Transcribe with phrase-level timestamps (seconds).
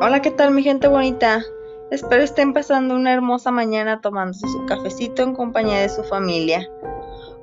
[0.00, 1.42] Hola, ¿qué tal mi gente bonita?
[1.90, 6.68] Espero estén pasando una hermosa mañana tomándose su cafecito en compañía de su familia.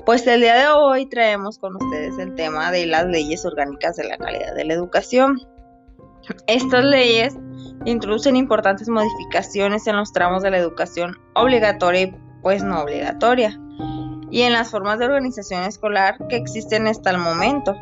[0.06, 4.04] Pues el día de hoy traemos con ustedes el tema de las leyes orgánicas de
[4.04, 5.40] la calidad de la educación.
[6.48, 7.36] Estas leyes
[7.86, 13.60] introducen importantes modificaciones en los tramos de la educación obligatoria y pues no obligatoria
[14.32, 17.76] y en las formas de organización escolar que existen hasta el momento.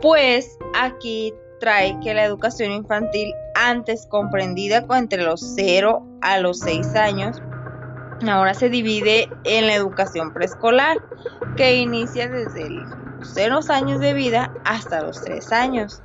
[0.00, 6.96] Pues aquí trae que la educación infantil antes comprendida entre los 0 a los 6
[6.96, 7.40] años,
[8.28, 10.96] ahora se divide en la educación preescolar,
[11.56, 12.90] que inicia desde los
[13.22, 16.02] 0 años de vida hasta los 3 años.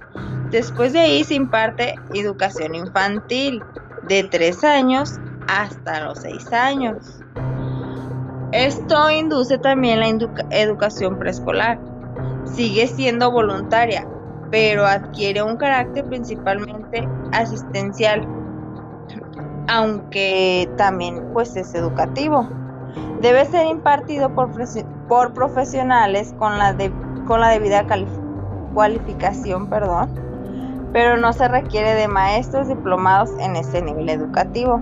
[0.52, 3.64] Después de ahí se imparte educación infantil,
[4.08, 5.16] de 3 años
[5.48, 7.20] hasta los 6 años.
[8.52, 10.08] Esto induce también la
[10.52, 11.80] educación preescolar.
[12.46, 14.08] Sigue siendo voluntaria,
[14.52, 18.28] pero adquiere un carácter principalmente asistencial,
[19.68, 22.48] aunque también pues es educativo.
[23.22, 26.76] Debe ser impartido por, profesionales con la,
[27.26, 27.86] con la debida
[28.74, 30.10] cualificación, perdón,
[30.94, 34.82] pero no se requiere de maestros diplomados en ese nivel educativo.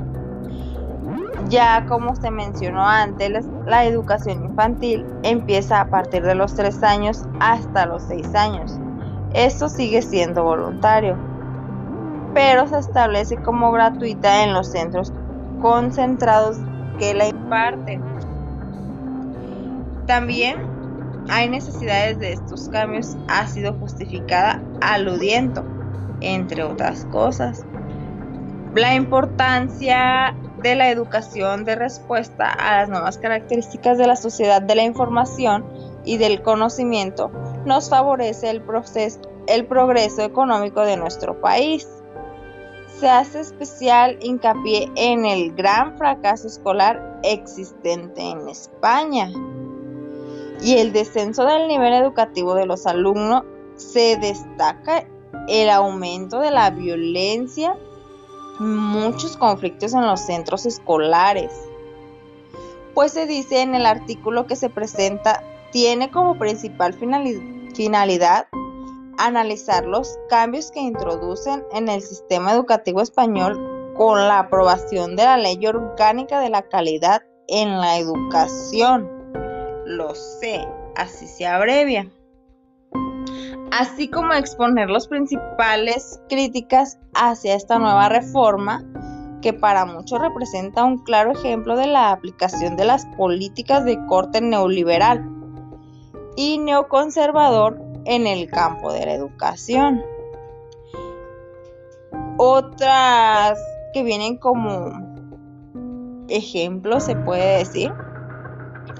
[1.47, 7.25] Ya como se mencionó antes, la educación infantil empieza a partir de los 3 años
[7.39, 8.79] hasta los 6 años
[9.35, 11.17] esto sigue siendo voluntario,
[12.33, 15.11] pero se establece como gratuita en los centros
[15.61, 16.57] concentrados
[16.97, 18.01] que la imparten.
[20.07, 20.75] También
[21.29, 25.65] hay necesidades de estos cambios, ha sido justificada aludiendo,
[26.21, 27.65] entre otras cosas.
[28.73, 34.75] La importancia de la educación de respuesta a las nuevas características de la sociedad de
[34.75, 35.65] la información
[36.05, 37.31] y del conocimiento
[37.65, 41.87] nos favorece el, proceso, el progreso económico de nuestro país.
[42.99, 49.29] Se hace especial hincapié en el gran fracaso escolar existente en España
[50.61, 53.43] y el descenso del nivel educativo de los alumnos
[53.75, 55.05] se destaca
[55.47, 57.75] el aumento de la violencia,
[58.59, 61.51] muchos conflictos en los centros escolares.
[62.93, 68.47] Pues se dice en el artículo que se presenta tiene como principal finalidad
[69.17, 75.37] analizar los cambios que introducen en el sistema educativo español con la aprobación de la
[75.37, 79.09] Ley Orgánica de la Calidad en la Educación.
[79.85, 82.11] Lo sé, así se abrevia.
[83.71, 88.83] Así como exponer las principales críticas hacia esta nueva reforma,
[89.41, 94.41] que para muchos representa un claro ejemplo de la aplicación de las políticas de corte
[94.41, 95.29] neoliberal
[96.35, 100.03] y neoconservador en el campo de la educación.
[102.37, 103.59] Otras
[103.93, 104.91] que vienen como
[106.29, 107.91] ejemplo, se puede decir,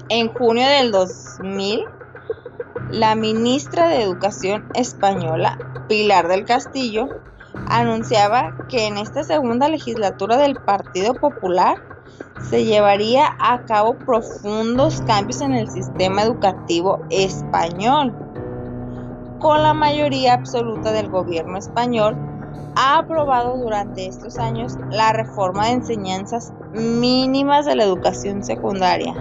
[0.08, 1.84] en junio del 2000,
[2.90, 7.08] la ministra de Educación española, Pilar del Castillo,
[7.68, 11.82] anunciaba que en esta segunda legislatura del Partido Popular
[12.48, 18.14] se llevaría a cabo profundos cambios en el sistema educativo español.
[19.38, 22.16] Con la mayoría absoluta del gobierno español,
[22.74, 29.14] ha aprobado durante estos años la reforma de enseñanzas mínimas de la educación secundaria,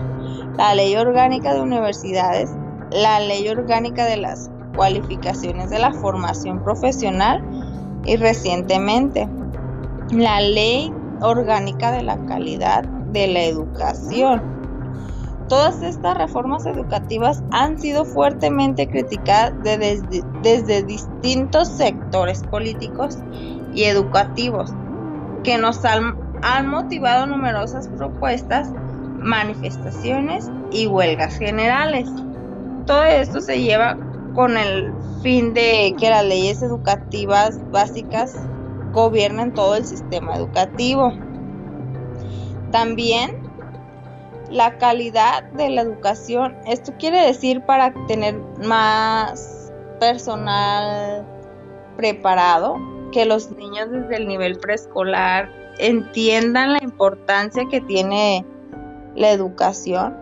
[0.58, 2.50] la ley orgánica de universidades,
[2.92, 7.44] la ley orgánica de las cualificaciones de la formación profesional
[8.06, 9.28] y recientemente
[10.12, 14.55] la ley orgánica de la calidad de la educación.
[15.48, 23.18] Todas estas reformas educativas han sido fuertemente criticadas desde, distintos sectores políticos
[23.74, 24.72] y educativos,
[25.44, 28.70] que nos han, han motivado numerosas propuestas,
[29.20, 32.10] manifestaciones y huelgas generales.
[32.88, 33.98] Todo esto se lleva
[34.34, 38.36] con el fin de que las leyes educativas básicas
[38.92, 41.14] gobiernen todo el sistema educativo.
[42.72, 43.45] También
[44.50, 46.56] la calidad de la educación.
[46.66, 51.26] Esto quiere decir para tener más personal
[51.98, 52.78] preparado,
[53.12, 58.46] que los niños desde el nivel preescolar entiendan la importancia que tiene
[59.16, 60.18] la educación.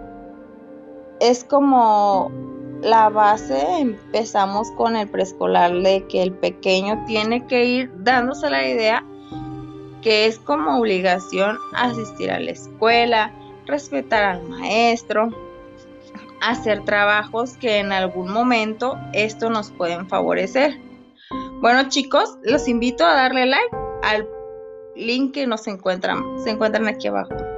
[1.20, 2.32] Es como
[2.82, 8.68] la base, empezamos con el preescolar de que el pequeño tiene que ir dándose la
[8.68, 9.04] idea
[10.04, 13.32] que es como obligación asistir a la escuela,
[13.66, 15.30] respetar al maestro,
[16.42, 20.80] hacer trabajos que en algún momento esto nos pueden favorecer.
[21.62, 24.28] Bueno chicos, los invito a darle like al
[24.96, 27.53] link que nos encuentran, se encuentran aquí abajo.